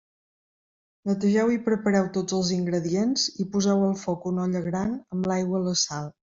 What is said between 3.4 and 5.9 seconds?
i poseu al foc una olla gran amb l'aigua i la